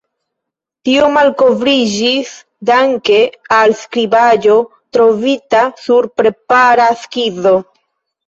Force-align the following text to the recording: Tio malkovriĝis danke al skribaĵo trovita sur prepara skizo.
Tio 0.87 1.09
malkovriĝis 1.15 2.29
danke 2.69 3.19
al 3.57 3.75
skribaĵo 3.83 4.57
trovita 4.97 5.61
sur 5.85 6.07
prepara 6.23 6.89
skizo. 7.05 7.53